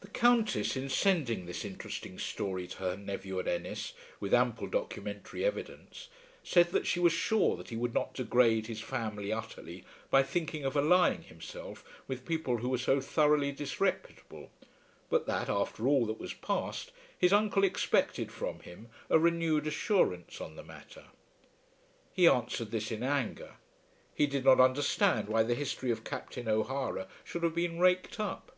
[0.00, 5.44] The Countess in sending this interesting story to her nephew at Ennis, with ample documentary
[5.44, 6.08] evidence,
[6.42, 10.64] said that she was sure that he would not degrade his family utterly by thinking
[10.64, 14.50] of allying himself with people who were so thoroughly disreputable;
[15.08, 20.40] but that, after all that was passed, his uncle expected from him a renewed assurance
[20.40, 21.04] on the matter.
[22.12, 23.54] He answered this in anger.
[24.12, 28.50] He did not understand why the history of Captain O'Hara should have been raked up.